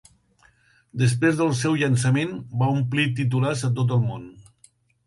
Després 1.01 1.37
del 1.41 1.53
seu 1.61 1.77
llançament, 1.83 2.35
va 2.63 2.73
omplir 2.79 3.09
titulars 3.21 3.65
a 3.71 3.73
tot 3.79 3.99
el 3.99 4.07
món. 4.11 4.31